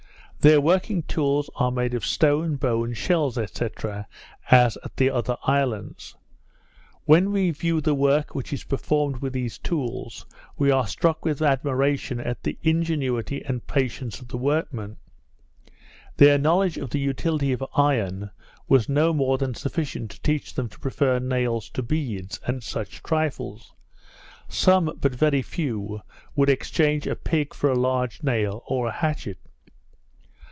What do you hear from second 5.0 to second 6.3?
other islands.